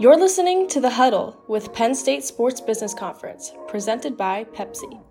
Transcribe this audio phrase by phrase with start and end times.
[0.00, 5.02] You're listening to The Huddle with Penn State Sports Business Conference, presented by Pepsi.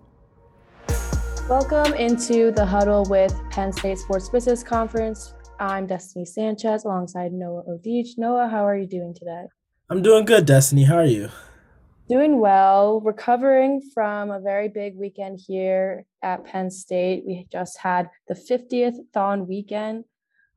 [1.46, 5.34] Welcome into The Huddle with Penn State Sports Business Conference.
[5.60, 8.16] I'm Destiny Sanchez alongside Noah Odich.
[8.16, 9.44] Noah, how are you doing today?
[9.90, 10.84] I'm doing good, Destiny.
[10.84, 11.28] How are you?
[12.08, 13.02] Doing well.
[13.02, 17.24] Recovering from a very big weekend here at Penn State.
[17.26, 20.04] We just had the 50th Thon weekend.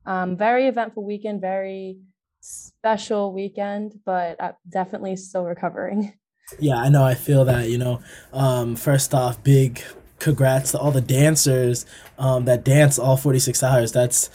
[0.06, 1.98] Um, very eventful weekend, very
[2.42, 6.12] special weekend, but I'm definitely still recovering.
[6.58, 7.04] Yeah, I know.
[7.04, 7.70] I feel that.
[7.70, 9.82] You know, um, first off, big
[10.18, 11.86] congrats to all the dancers
[12.18, 13.92] um, that dance all 46 hours.
[13.92, 14.28] That's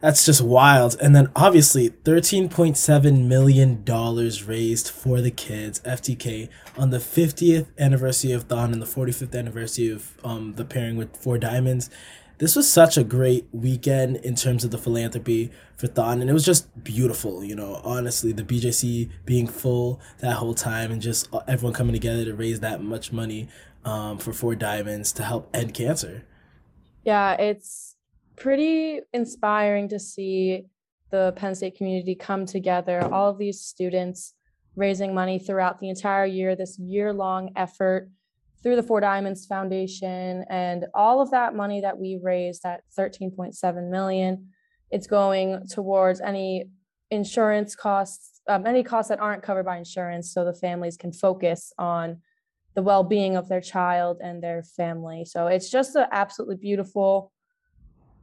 [0.00, 0.96] that's just wild.
[1.00, 3.84] And then obviously, $13.7 million
[4.46, 9.88] raised for the kids, FTK, on the 50th anniversary of Thon and the 45th anniversary
[9.88, 11.88] of um, the pairing with Four Diamonds
[12.38, 16.32] this was such a great weekend in terms of the philanthropy for Thon, and it
[16.32, 17.44] was just beautiful.
[17.44, 22.24] You know, honestly, the BJC being full that whole time, and just everyone coming together
[22.24, 23.48] to raise that much money
[23.84, 26.24] um, for Four Diamonds to help end cancer.
[27.04, 27.96] Yeah, it's
[28.36, 30.66] pretty inspiring to see
[31.10, 33.04] the Penn State community come together.
[33.12, 34.34] All of these students
[34.74, 36.56] raising money throughout the entire year.
[36.56, 38.10] This year-long effort
[38.64, 43.90] through the Four Diamonds Foundation and all of that money that we raised at 13.7
[43.90, 44.48] million,
[44.90, 46.70] it's going towards any
[47.10, 51.74] insurance costs, um, any costs that aren't covered by insurance, so the families can focus
[51.78, 52.22] on
[52.74, 55.26] the well-being of their child and their family.
[55.26, 57.32] So it's just an absolutely beautiful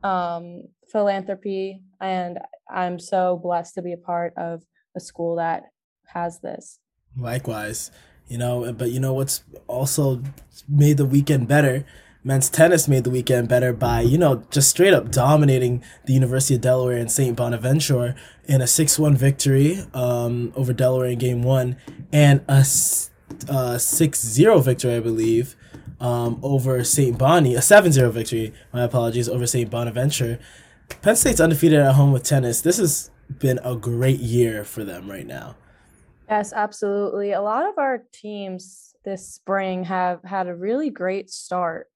[0.03, 4.63] um, philanthropy, and I'm so blessed to be a part of
[4.95, 5.65] a school that
[6.07, 6.79] has this.
[7.15, 7.91] Likewise
[8.27, 8.71] you know.
[8.73, 10.21] But you know what's also
[10.67, 11.85] made the weekend better?
[12.23, 16.53] Men's tennis made the weekend better by, you know, just straight up dominating the University
[16.53, 17.35] of Delaware and St.
[17.35, 21.77] Bonaventure in a 6 1 victory um, over Delaware in game one
[22.13, 23.09] and a 6
[24.21, 25.55] 0 victory, I believe,
[25.99, 27.17] um, over St.
[27.17, 29.69] Bonnie, a 7 0 victory, my apologies, over St.
[29.69, 30.37] Bonaventure.
[31.01, 32.61] Penn State's undefeated at home with tennis.
[32.61, 33.09] This has
[33.39, 35.55] been a great year for them right now.
[36.31, 37.33] Yes, absolutely.
[37.33, 41.91] A lot of our teams this spring have had a really great start,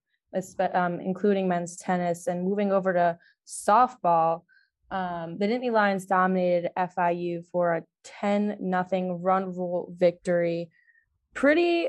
[0.73, 4.41] um, including men's tennis and moving over to softball.
[4.91, 10.69] Um, the Nittany Lions dominated FIU for a 10 nothing run rule victory.
[11.33, 11.87] Pretty,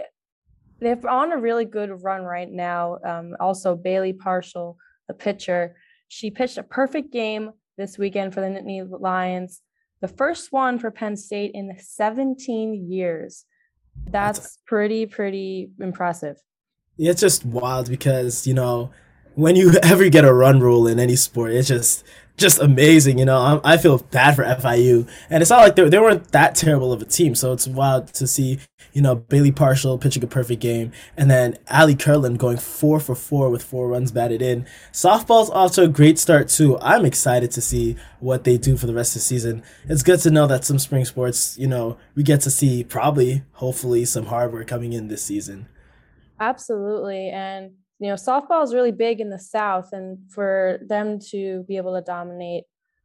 [0.79, 2.99] they're on a really good run right now.
[3.05, 4.77] Um, also, Bailey Parshall,
[5.09, 5.75] the pitcher,
[6.07, 9.63] she pitched a perfect game this weekend for the Nittany Lions
[10.01, 13.45] the first one for Penn State in 17 years.
[14.05, 16.37] That's, That's pretty, pretty impressive.
[16.99, 18.91] It's just wild because, you know,
[19.37, 22.05] when you ever get a run rule in any sport, it's just
[22.37, 23.19] just amazing.
[23.19, 26.33] You know, I, I feel bad for FIU, and it's not like they, they weren't
[26.33, 27.35] that terrible of a team.
[27.35, 28.59] So it's wild to see,
[28.93, 33.15] you know, Bailey Parshall pitching a perfect game, and then Ali Curlin going four for
[33.15, 34.67] four with four runs batted in.
[34.93, 36.79] Softball's to a great start too.
[36.81, 39.63] I'm excited to see what they do for the rest of the season.
[39.89, 43.45] It's good to know that some spring sports, you know, we get to see probably,
[43.53, 45.69] hopefully, some hardware coming in this season.
[46.39, 51.65] Absolutely, and you know, softball is really big in the South, and for them to
[51.67, 52.65] be able to dominate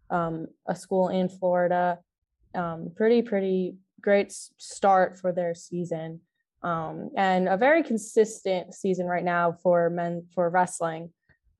[0.10, 2.00] um, a school in Florida,
[2.54, 6.20] um, pretty pretty great start for their season,
[6.64, 11.12] um, and a very consistent season right now for men for wrestling.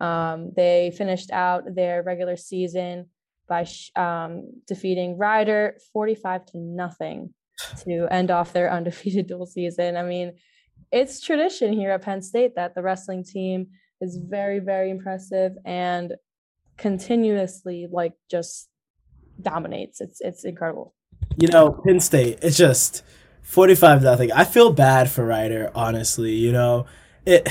[0.02, 3.06] Um, they finished out their regular season
[3.48, 3.66] by
[3.96, 7.34] um, defeating Rider forty-five to nothing
[7.86, 9.96] to end off their undefeated dual season.
[9.96, 10.34] I mean,
[10.92, 13.68] it's tradition here at Penn State that the wrestling team
[14.02, 16.14] is very, very impressive and
[16.78, 18.70] continuously like just
[19.42, 20.02] dominates.
[20.02, 20.94] It's it's incredible.
[21.38, 23.04] You know, Penn State, it's just
[23.44, 24.32] 45 nothing.
[24.32, 26.34] I feel bad for Rider, honestly.
[26.34, 26.86] You know,
[27.26, 27.48] it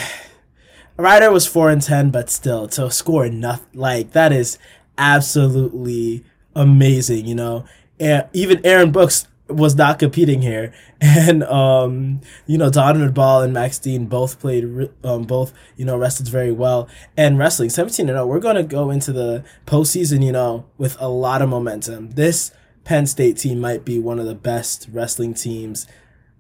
[0.96, 4.58] Rider was 4 and 10, but still to score nothing like that is
[4.98, 7.64] absolutely amazing, you know.
[7.98, 13.52] And even Aaron Brooks was not competing here, and um, you know Donovan Ball and
[13.52, 16.88] Max Dean both played, um, both you know wrestled very well.
[17.16, 20.96] And wrestling seventeen and zero, oh, we're gonna go into the postseason, you know, with
[21.00, 22.12] a lot of momentum.
[22.12, 22.52] This
[22.84, 25.86] Penn State team might be one of the best wrestling teams,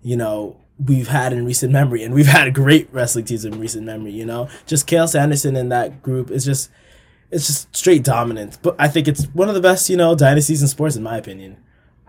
[0.02, 3.84] you know, we've had in recent memory, and we've had great wrestling teams in recent
[3.84, 4.12] memory.
[4.12, 6.70] You know, just Cael Sanderson and that group is just.
[7.32, 10.62] It's just straight dominant, but I think it's one of the best, you know, dynasties
[10.62, 11.58] in sports, in my opinion.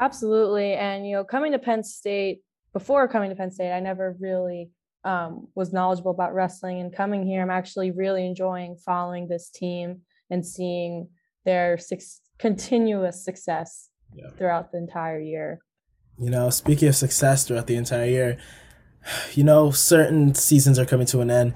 [0.02, 0.74] Absolutely.
[0.74, 2.42] And, you know, coming to Penn State,
[2.74, 4.72] before coming to Penn State, I never really
[5.04, 6.80] um, was knowledgeable about wrestling.
[6.80, 11.08] And coming here, I'm actually really enjoying following this team and seeing
[11.46, 11.78] their
[12.40, 14.30] continuous success yeah.
[14.38, 15.60] throughout the entire year.
[16.18, 18.38] You know, speaking of success throughout the entire year,
[19.34, 21.54] you know, certain seasons are coming to an end.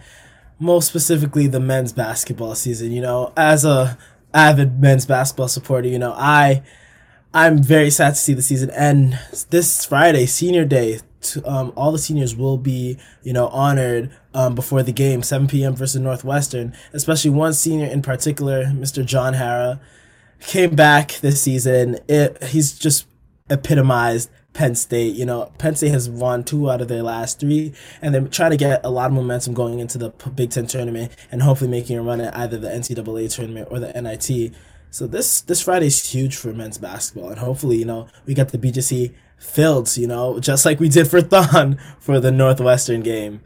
[0.60, 2.92] Most specifically, the men's basketball season.
[2.92, 3.98] You know, as a
[4.34, 6.64] avid men's basketball supporter, you know, I
[7.36, 9.20] I'm very sad to see the season end.
[9.50, 14.56] This Friday, senior day, to, um, all the seniors will be, you know, honored um,
[14.56, 15.76] before the game, 7 p.m.
[15.76, 16.74] versus Northwestern.
[16.94, 19.06] Especially one senior in particular, Mr.
[19.06, 19.82] John Harrar,
[20.40, 21.98] came back this season.
[22.08, 23.06] It, he's just
[23.50, 25.18] epitomized Penn State.
[25.18, 28.52] You know, Penn State has won two out of their last three, and they're trying
[28.52, 31.98] to get a lot of momentum going into the Big Ten tournament and hopefully making
[31.98, 34.56] a run at either the NCAA tournament or the NIT.
[34.90, 38.50] So this this Friday is huge for men's basketball, and hopefully, you know, we get
[38.50, 43.42] the BJC filled, you know, just like we did for Thon for the Northwestern game.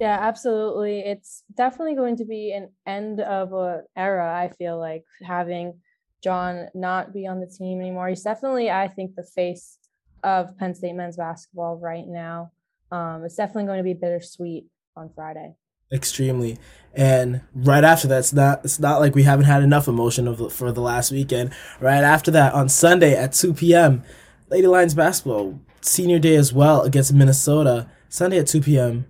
[0.00, 1.00] Yeah, absolutely.
[1.00, 4.32] It's definitely going to be an end of a era.
[4.32, 5.80] I feel like having
[6.22, 8.08] John not be on the team anymore.
[8.08, 9.78] He's definitely, I think, the face
[10.22, 12.52] of Penn State men's basketball right now.
[12.90, 15.54] Um, it's definitely going to be bittersweet on Friday.
[15.90, 16.58] Extremely,
[16.92, 20.52] and right after that, it's not it's not like we haven't had enough emotion of
[20.52, 21.50] for the last weekend.
[21.80, 24.02] Right after that, on Sunday at two p.m.,
[24.50, 27.88] Lady Lions basketball senior day as well against Minnesota.
[28.10, 29.06] Sunday at two p.m.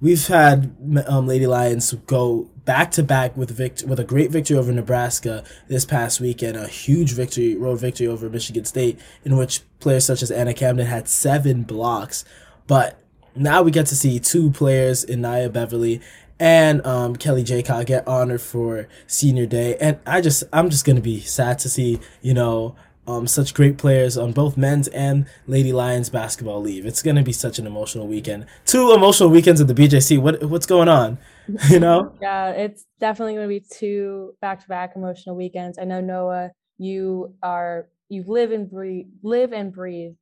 [0.00, 0.76] We've had
[1.08, 5.42] um, Lady Lions go back to back with vict- with a great victory over Nebraska
[5.66, 10.22] this past weekend, a huge victory, road victory over Michigan State, in which players such
[10.22, 12.24] as Anna Camden had seven blocks.
[12.68, 13.01] But
[13.34, 16.00] now we get to see two players in Niya Beverley
[16.42, 21.00] and um, Kelly Jekot get honored for senior day, and I just I'm just gonna
[21.00, 22.74] be sad to see you know
[23.06, 26.86] um, such great players on both men's and Lady Lions basketball leave.
[26.86, 28.46] It's to be such an emotional weekend.
[28.64, 30.18] Two emotional weekends at the BJC.
[30.18, 31.18] What what's going on?
[31.68, 32.14] You know?
[32.22, 35.76] yeah, it's definitely to be two back-to-back emotional weekends.
[35.76, 40.12] I know Noah, you are you live and breathe live and breathe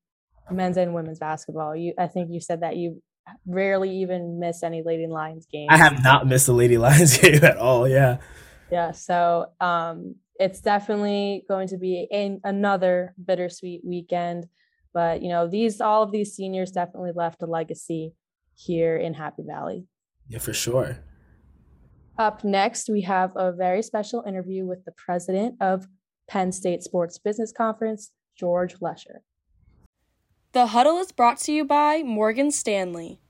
[0.52, 1.76] men's and women's basketball.
[1.76, 3.02] You I think you said that you
[3.46, 5.68] rarely even miss any Lady Lions games.
[5.70, 7.88] I have not missed a Lady Lions game at all.
[7.88, 8.18] Yeah.
[8.70, 8.92] Yeah.
[8.92, 14.46] So um it's definitely going to be a, another bittersweet weekend.
[14.94, 18.14] But you know, these all of these seniors definitely left a legacy
[18.54, 19.86] here in Happy Valley.
[20.28, 20.98] Yeah, for sure.
[22.18, 25.86] Up next, we have a very special interview with the president of
[26.28, 29.22] Penn State Sports Business Conference, George Lesher.
[30.52, 33.20] The Huddle is brought to you by Morgan Stanley.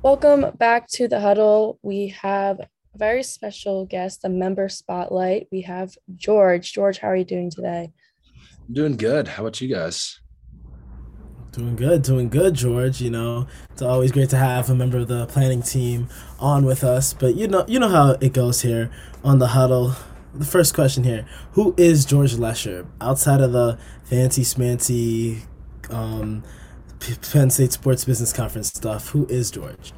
[0.00, 1.78] Welcome back to the Huddle.
[1.82, 5.48] We have a very special guest, a member spotlight.
[5.52, 6.72] We have George.
[6.72, 7.92] George, how are you doing today?
[8.66, 9.28] I'm doing good.
[9.28, 10.18] How about you guys?
[11.52, 13.02] Doing good, doing good, George.
[13.02, 16.08] You know, it's always great to have a member of the planning team
[16.40, 17.12] on with us.
[17.12, 18.90] But you know, you know how it goes here
[19.22, 19.94] on the huddle.
[20.32, 25.42] The first question here: Who is George Lesher outside of the fancy smancy
[25.90, 26.42] um,
[27.32, 29.10] Penn State Sports Business Conference stuff?
[29.10, 29.92] Who is George?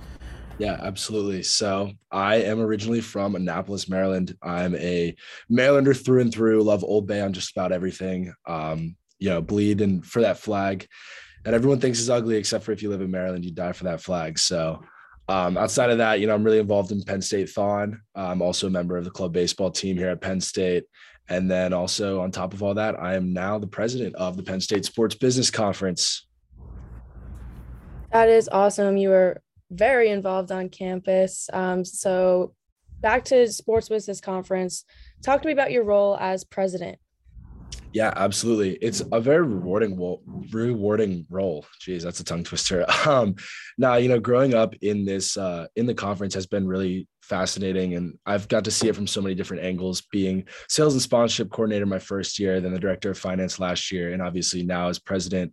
[0.59, 1.43] Yeah, absolutely.
[1.43, 4.37] So I am originally from Annapolis, Maryland.
[4.43, 5.17] I'm a
[5.51, 6.63] Marylander through and through.
[6.63, 8.35] Love Old Bay on just about everything.
[8.47, 10.87] Um, you know, bleed and for that flag.
[11.47, 13.85] And everyone thinks is ugly, except for if you live in Maryland, you die for
[13.85, 14.39] that flag.
[14.39, 14.83] So
[15.29, 18.01] um, outside of that, you know, I'm really involved in Penn State Thon.
[18.15, 20.85] I'm also a member of the club baseball team here at Penn State.
[21.31, 24.43] And then also on top of all that, I am now the president of the
[24.43, 26.27] Penn State Sports Business Conference.
[28.13, 28.97] That is awesome.
[28.97, 31.49] You were very involved on campus.
[31.53, 32.55] Um, so,
[33.01, 34.85] back to Sports Business Conference.
[35.23, 36.99] Talk to me about your role as president.
[37.93, 38.75] Yeah, absolutely.
[38.77, 40.23] It's a very rewarding role,
[40.53, 41.65] rewarding role.
[41.81, 42.85] Jeez, that's a tongue twister.
[43.07, 43.37] Um,
[43.79, 47.95] now, you know, growing up in this uh, in the conference has been really fascinating,
[47.95, 50.03] and I've got to see it from so many different angles.
[50.03, 54.13] Being sales and sponsorship coordinator my first year, then the director of finance last year,
[54.13, 55.53] and obviously now as president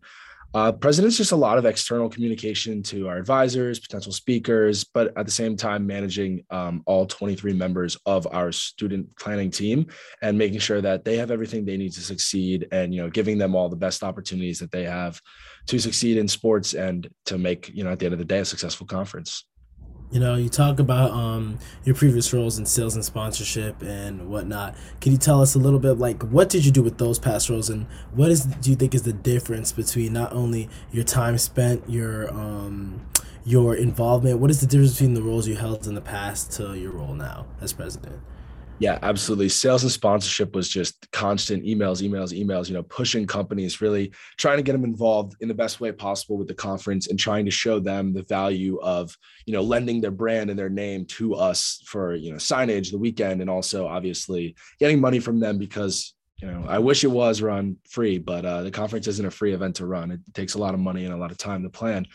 [0.54, 5.26] uh, president's just a lot of external communication to our advisors, potential speakers, but at
[5.26, 9.86] the same time, managing um, all 23 members of our student planning team
[10.22, 13.38] and making sure that they have everything they need to succeed and, you know, giving
[13.38, 15.22] them all the best opportunities that they have
[15.68, 18.40] to succeed in sports and to make, you know, at the end of the day,
[18.40, 19.44] a successful conference.
[20.10, 24.74] You know, you talk about um, your previous roles in sales and sponsorship and whatnot.
[25.02, 27.50] Can you tell us a little bit, like, what did you do with those past
[27.50, 31.38] roles, and what is do you think is the difference between not only your time
[31.38, 33.06] spent, your um,
[33.44, 34.40] your involvement?
[34.40, 37.14] What is the difference between the roles you held in the past to your role
[37.14, 38.22] now as president?
[38.80, 39.50] Yeah, absolutely.
[39.50, 44.58] Sales and sponsorship was just constant emails, emails, emails, you know, pushing companies, really trying
[44.58, 47.52] to get them involved in the best way possible with the conference and trying to
[47.52, 49.18] show them the value of,
[49.48, 53.00] you know, lending their brand and their name to us for, you know, signage the
[53.00, 57.42] weekend and also obviously getting money from them because you know, I wish it was
[57.42, 60.12] run free, but uh, the conference isn't a free event to run.
[60.12, 62.06] It takes a lot of money and a lot of time to plan.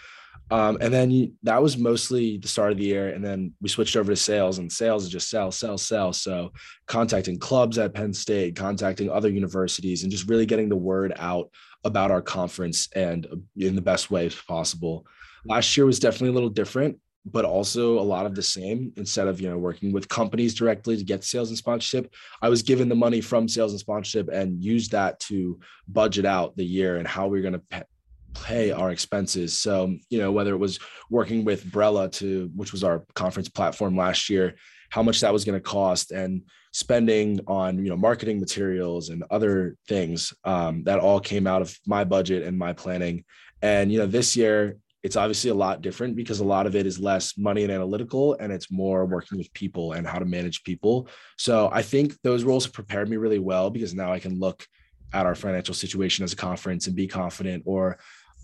[0.53, 3.09] Um, and then that was mostly the start of the year.
[3.09, 6.13] And then we switched over to sales, and sales is just sell, sell, sell.
[6.13, 6.53] So
[6.87, 11.49] contacting clubs at Penn State, contacting other universities, and just really getting the word out
[11.85, 15.07] about our conference and uh, in the best way possible.
[15.47, 19.29] Last year was definitely a little different but also a lot of the same instead
[19.29, 22.89] of you know working with companies directly to get sales and sponsorship i was given
[22.89, 25.57] the money from sales and sponsorship and used that to
[25.87, 27.87] budget out the year and how we are going to
[28.35, 30.79] pay our expenses so you know whether it was
[31.11, 34.55] working with brella to which was our conference platform last year
[34.91, 39.25] how much that was going to cost and spending on you know marketing materials and
[39.31, 43.25] other things um, that all came out of my budget and my planning
[43.61, 46.87] and you know this year it's obviously a lot different because a lot of it
[46.87, 50.63] is less money and analytical and it's more working with people and how to manage
[50.63, 51.09] people.
[51.37, 54.65] So I think those roles have prepared me really well because now I can look
[55.13, 57.99] at our financial situation as a conference and be confident or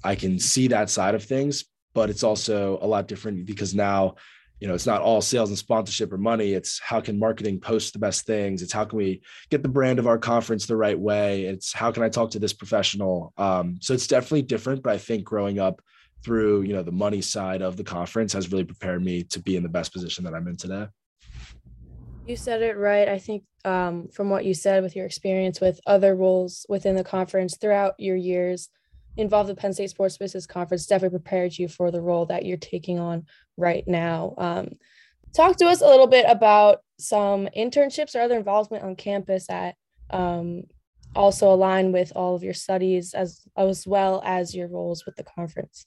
[0.04, 1.64] I can see that side of things,
[1.94, 4.16] but it's also a lot different because now
[4.60, 7.92] you know it's not all sales and sponsorship or money it's how can marketing post
[7.92, 10.98] the best things it's how can we get the brand of our conference the right
[10.98, 14.92] way it's how can i talk to this professional um, so it's definitely different but
[14.92, 15.80] i think growing up
[16.24, 19.56] through you know the money side of the conference has really prepared me to be
[19.56, 20.86] in the best position that I'm in today.
[22.26, 23.08] You said it right.
[23.08, 27.04] I think um, from what you said with your experience with other roles within the
[27.04, 28.68] conference throughout your years
[29.18, 32.56] involved with Penn State Sports Business Conference definitely prepared you for the role that you're
[32.56, 34.34] taking on right now.
[34.38, 34.76] Um,
[35.34, 39.74] talk to us a little bit about some internships or other involvement on campus that
[40.10, 40.62] um,
[41.16, 45.24] also align with all of your studies as as well as your roles with the
[45.24, 45.86] conference.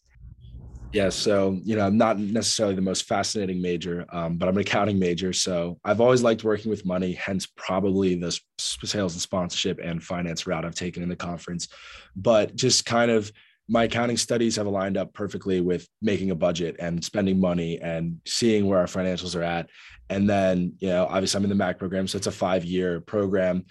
[0.94, 4.62] Yeah, so you know, I'm not necessarily the most fascinating major, um, but I'm an
[4.62, 5.32] accounting major.
[5.32, 10.46] So I've always liked working with money, hence probably the sales and sponsorship and finance
[10.46, 11.70] route I've taken in the conference.
[12.16, 13.32] But just kind of
[13.70, 18.20] my accounting studies have aligned up perfectly with making a budget and spending money and
[18.26, 19.70] seeing where our financials are at.
[20.10, 23.00] And then, you know, obviously I'm in the MAC program, so it's a five year
[23.00, 23.64] program.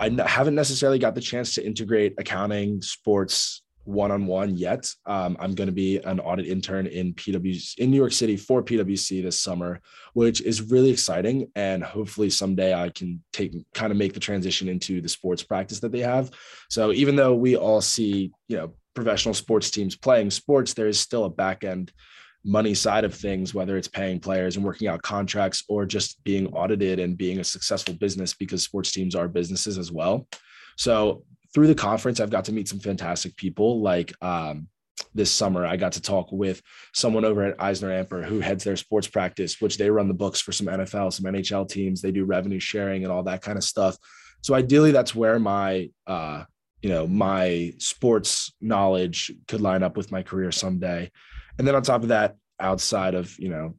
[0.00, 4.92] I haven't necessarily got the chance to integrate accounting, sports, one on one yet.
[5.06, 8.62] Um, I'm going to be an audit intern in PwC in New York City for
[8.62, 9.80] PwC this summer,
[10.12, 11.50] which is really exciting.
[11.54, 15.80] And hopefully someday I can take kind of make the transition into the sports practice
[15.80, 16.30] that they have.
[16.68, 20.98] So even though we all see, you know, professional sports teams playing sports, there is
[20.98, 21.92] still a back end
[22.44, 26.46] money side of things, whether it's paying players and working out contracts or just being
[26.48, 30.26] audited and being a successful business because sports teams are businesses as well.
[30.76, 31.24] So
[31.56, 33.80] through the conference, I've got to meet some fantastic people.
[33.80, 34.68] Like um,
[35.14, 36.60] this summer, I got to talk with
[36.92, 40.52] someone over at EisnerAmper who heads their sports practice, which they run the books for
[40.52, 42.02] some NFL, some NHL teams.
[42.02, 43.96] They do revenue sharing and all that kind of stuff.
[44.42, 46.44] So ideally, that's where my uh,
[46.82, 51.10] you know my sports knowledge could line up with my career someday.
[51.58, 53.76] And then on top of that, outside of you know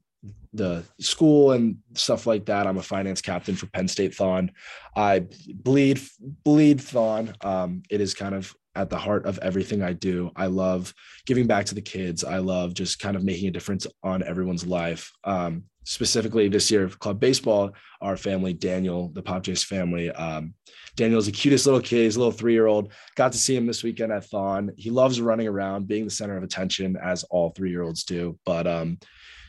[0.53, 2.67] the school and stuff like that.
[2.67, 4.51] I'm a finance captain for Penn State Thon.
[4.95, 6.01] I bleed
[6.43, 7.33] bleed Thon.
[7.41, 10.31] Um, it is kind of at the heart of everything I do.
[10.35, 10.93] I love
[11.25, 12.23] giving back to the kids.
[12.23, 15.11] I love just kind of making a difference on everyone's life.
[15.23, 20.11] Um, specifically this year club baseball, our family, Daniel, the Pop Jace family.
[20.11, 20.53] Um,
[20.97, 22.03] Daniel's the cutest little kid.
[22.03, 22.91] He's a little three-year-old.
[23.15, 24.71] Got to see him this weekend at Thon.
[24.75, 28.37] He loves running around, being the center of attention, as all three-year-olds do.
[28.45, 28.99] But um,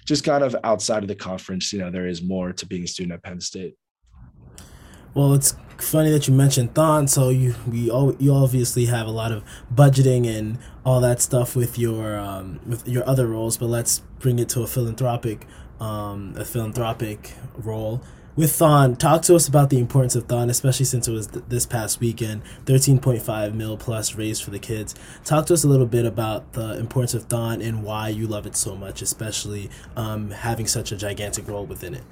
[0.08, 2.86] just kind of outside of the conference, you know, there is more to being a
[2.86, 3.74] student at Penn State.
[5.12, 7.08] Well, it's funny that you mentioned Thon.
[7.08, 11.54] So you we all you obviously have a lot of budgeting and all that stuff
[11.54, 15.46] with your um, with your other roles, but let's bring it to a philanthropic
[15.78, 18.02] um, a philanthropic role
[18.38, 21.44] with Thon, talk to us about the importance of Thon, especially since it was th-
[21.48, 24.94] this past weekend, 13.5 mil plus raised for the kids.
[25.24, 28.46] Talk to us a little bit about the importance of Thon and why you love
[28.46, 32.04] it so much, especially um, having such a gigantic role within it.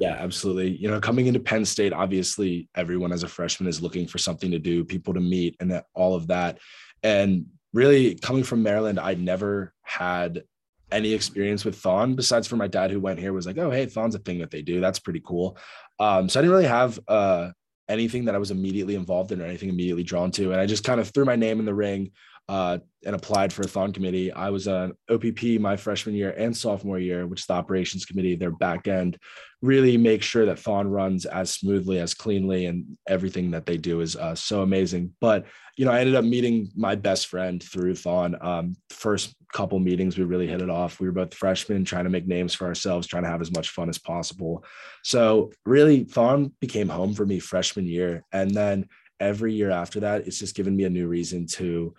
[0.00, 0.78] Yeah, absolutely.
[0.78, 4.50] You know, coming into Penn State, obviously everyone as a freshman is looking for something
[4.50, 6.58] to do, people to meet, and all of that.
[7.02, 10.44] And really, coming from Maryland, I never had
[10.92, 13.86] any experience with Thon besides for my dad who went here was like, oh, hey,
[13.86, 14.80] Thon's a thing that they do.
[14.80, 15.56] That's pretty cool.
[15.98, 17.50] Um, so I didn't really have uh,
[17.88, 20.52] anything that I was immediately involved in or anything immediately drawn to.
[20.52, 22.12] And I just kind of threw my name in the ring
[22.48, 24.32] uh, and applied for a Thon committee.
[24.32, 28.34] I was an OPP my freshman year and sophomore year, which is the operations committee,
[28.34, 29.18] their back end,
[29.62, 34.00] really make sure that Thon runs as smoothly, as cleanly, and everything that they do
[34.00, 35.14] is uh, so amazing.
[35.20, 35.46] But,
[35.76, 38.36] you know, I ended up meeting my best friend through Thon.
[38.40, 41.00] Um, first couple meetings, we really hit it off.
[41.00, 43.70] We were both freshmen trying to make names for ourselves, trying to have as much
[43.70, 44.64] fun as possible.
[45.02, 48.24] So really, Thon became home for me freshman year.
[48.32, 51.94] And then every year after that, it's just given me a new reason to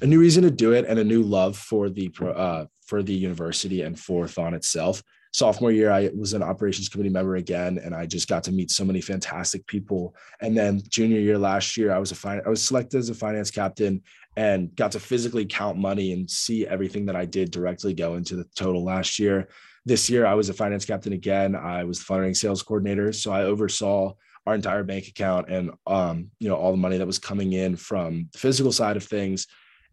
[0.00, 3.12] a new reason to do it and a new love for the uh, for the
[3.12, 5.02] university and for Thon itself.
[5.32, 8.70] Sophomore year, I was an operations committee member again, and I just got to meet
[8.70, 10.14] so many fantastic people.
[10.40, 13.14] And then junior year last year, I was a fin- I was selected as a
[13.14, 14.02] finance captain
[14.36, 18.36] and got to physically count money and see everything that I did directly go into
[18.36, 19.48] the total last year.
[19.84, 21.54] This year, I was a finance captain again.
[21.54, 24.14] I was the fundraising sales coordinator, so I oversaw
[24.46, 27.76] our entire bank account and um, you know all the money that was coming in
[27.76, 29.46] from the physical side of things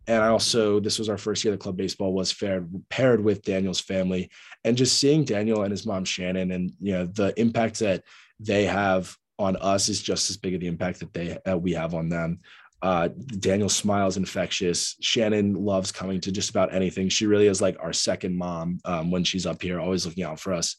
[0.07, 3.43] and I also this was our first year the club baseball was paired paired with
[3.43, 4.29] Daniel's family,
[4.63, 8.03] and just seeing Daniel and his mom Shannon, and you know the impact that
[8.39, 11.73] they have on us is just as big of the impact that they uh, we
[11.73, 12.39] have on them.
[12.81, 13.07] Uh,
[13.39, 14.95] Daniel smiles infectious.
[15.01, 17.09] Shannon loves coming to just about anything.
[17.09, 20.39] She really is like our second mom um, when she's up here, always looking out
[20.39, 20.75] for us.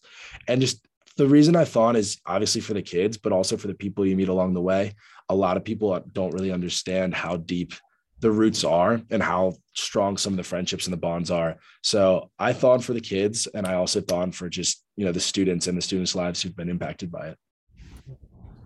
[0.47, 3.75] And just the reason I thought is obviously for the kids, but also for the
[3.75, 4.95] people you meet along the way.
[5.29, 7.73] A lot of people don't really understand how deep
[8.21, 11.57] the roots are and how strong some of the friendships and the bonds are.
[11.83, 15.21] So I thought for the kids and I also thought for just, you know, the
[15.21, 17.39] students and the students' lives who've been impacted by it.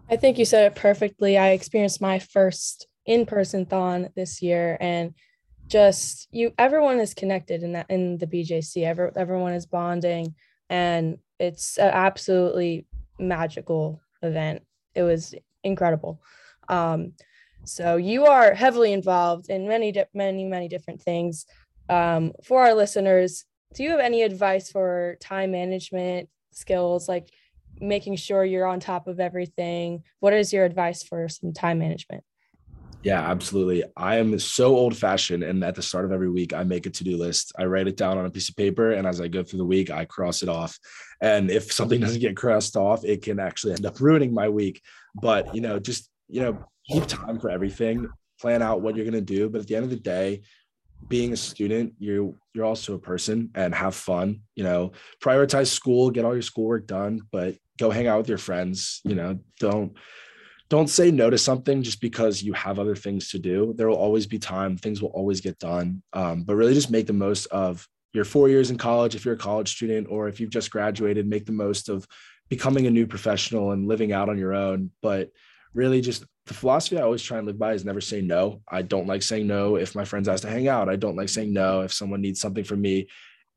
[0.09, 1.37] I think you said it perfectly.
[1.37, 5.15] I experienced my first in-person thon this year and
[5.67, 8.85] just you everyone is connected in that in the BJC.
[8.85, 10.35] Every, everyone is bonding
[10.69, 12.87] and it's an absolutely
[13.19, 14.63] magical event.
[14.95, 16.21] It was incredible.
[16.69, 17.13] Um,
[17.65, 21.47] so you are heavily involved in many, many, many different things.
[21.89, 27.29] Um, for our listeners, do you have any advice for time management skills, like
[27.81, 30.03] making sure you're on top of everything?
[30.21, 32.25] What is your advice for some time management?
[33.03, 33.85] Yeah, absolutely.
[33.97, 35.43] I am so old fashioned.
[35.43, 37.53] And at the start of every week, I make a to do list.
[37.59, 38.93] I write it down on a piece of paper.
[38.93, 40.79] And as I go through the week, I cross it off.
[41.23, 44.83] And if something doesn't get crossed off, it can actually end up ruining my week.
[45.15, 48.09] But, you know, just, you know, keep time for everything,
[48.41, 49.49] plan out what you're going to do.
[49.49, 50.43] But at the end of the day,
[51.09, 54.41] being a student, you you're also a person and have fun.
[54.55, 58.39] You know, prioritize school, get all your schoolwork done, but go hang out with your
[58.39, 59.01] friends.
[59.05, 59.97] You know, don't
[60.69, 63.75] don't say no to something just because you have other things to do.
[63.77, 64.77] There will always be time.
[64.77, 66.03] Things will always get done.
[66.13, 69.35] Um, but really, just make the most of your four years in college if you're
[69.35, 72.07] a college student, or if you've just graduated, make the most of
[72.49, 74.91] becoming a new professional and living out on your own.
[75.01, 75.31] But
[75.75, 78.63] really, just the philosophy I always try and live by is never say no.
[78.69, 80.89] I don't like saying no if my friends ask to hang out.
[80.89, 83.09] I don't like saying no if someone needs something from me.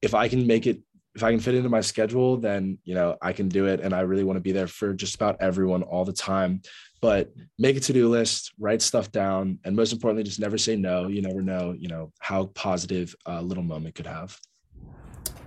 [0.02, 0.80] If I can make it,
[1.16, 3.80] if I can fit into my schedule, then you know I can do it.
[3.80, 6.62] And I really want to be there for just about everyone all the time.
[7.02, 11.08] But make a to-do list, write stuff down, and most importantly, just never say no.
[11.08, 14.40] You never know, you know, how positive a little moment could have.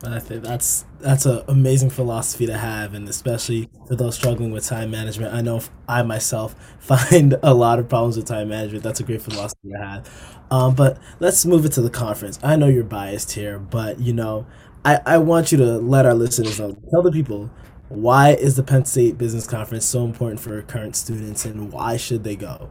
[0.05, 4.67] I think that's that's an amazing philosophy to have, and especially for those struggling with
[4.67, 5.35] time management.
[5.35, 8.85] I know I myself find a lot of problems with time management.
[8.85, 10.39] That's a great philosophy to have.
[10.51, 12.39] Um, but let's move it to the conference.
[12.43, 14.47] I know you're biased here, but you know,
[14.85, 16.77] I, I want you to let our listeners know.
[16.91, 17.51] Tell the people
[17.89, 22.23] why is the Penn State Business Conference so important for current students, and why should
[22.23, 22.69] they go?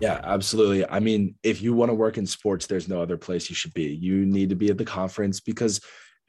[0.00, 0.86] Yeah, absolutely.
[0.88, 3.72] I mean, if you want to work in sports, there's no other place you should
[3.72, 3.94] be.
[3.94, 5.80] You need to be at the conference because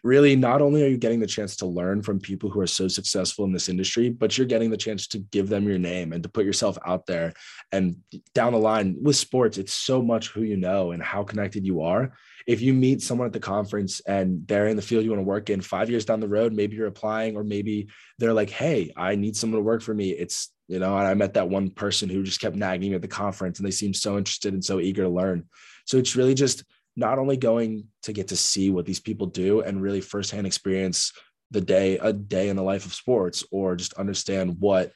[0.08, 2.88] really not only are you getting the chance to learn from people who are so
[2.88, 6.24] successful in this industry but you're getting the chance to give them your name and
[6.24, 7.34] to put yourself out there
[7.74, 7.98] and
[8.34, 11.82] down the line with sports it's so much who you know and how connected you
[11.82, 12.14] are.
[12.48, 15.28] If you meet someone at the conference and they're in the field you want to
[15.28, 18.94] work in 5 years down the road maybe you're applying or maybe they're like hey
[18.96, 20.12] i need someone to work for me.
[20.12, 23.02] It's you know and i met that one person who just kept nagging me at
[23.02, 25.46] the conference and they seemed so interested and so eager to learn.
[25.86, 26.64] So it's really just
[26.98, 31.14] not only going to get to see what these people do and really firsthand experience
[31.52, 34.92] the day a day in the life of sports or just understand what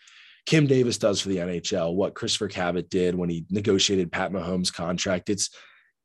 [0.46, 4.74] Kim Davis does for the NHL, what Christopher Cabott did when he negotiated Pat Mahomes'
[4.74, 5.30] contract.
[5.30, 5.52] It's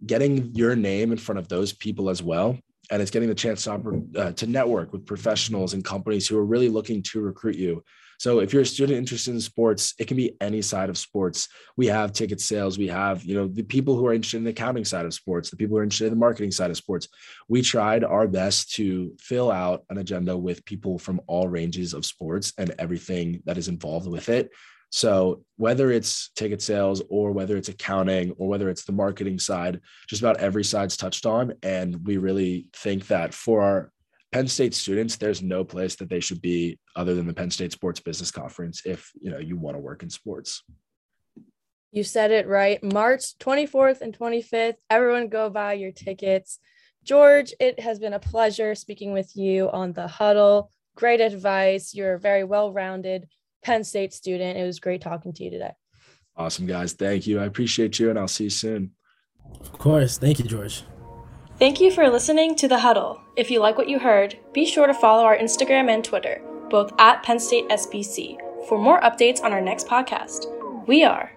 [0.05, 2.59] getting your name in front of those people as well.
[2.91, 6.45] And it's getting the chance to, uh, to network with professionals and companies who are
[6.45, 7.83] really looking to recruit you
[8.19, 11.49] so if you're a student interested in sports, it can be any side of sports.
[11.77, 12.79] We have ticket sales.
[12.79, 15.51] We have, you know, the people who are interested in the accounting side of sports,
[15.51, 17.09] the people who are interested in the marketing side of sports.
[17.49, 22.07] We tried our best to fill out an agenda with people from all ranges of
[22.07, 24.51] sports and everything that is involved with it.
[24.91, 29.81] So whether it's ticket sales or whether it's accounting or whether it's the marketing side,
[30.09, 31.55] just about every side's touched on.
[31.63, 33.93] And we really think that for our
[34.33, 37.73] Penn State students, there's no place that they should be other than the Penn State
[37.73, 40.63] Sports Business Conference if you know you want to work in sports.
[41.93, 42.83] You said it right.
[42.83, 44.75] March 24th and 25th.
[44.91, 46.59] Everyone go buy your tickets.
[47.05, 50.71] George, it has been a pleasure speaking with you on the huddle.
[50.97, 51.95] Great advice.
[51.95, 53.29] You're very well rounded
[53.63, 54.59] Penn State student.
[54.59, 55.73] It was great talking to you today.
[56.37, 56.93] Awesome, guys.
[56.93, 57.41] Thank you.
[57.41, 58.93] I appreciate you, and I'll see you soon.
[59.61, 60.19] Of course.
[60.19, 60.85] Thank you, George.
[61.59, 63.21] Thank you for listening to The Huddle.
[63.37, 66.93] If you like what you heard, be sure to follow our Instagram and Twitter, both
[66.99, 68.37] at Penn State SBC,
[68.69, 70.47] for more updates on our next podcast.
[70.87, 71.33] We are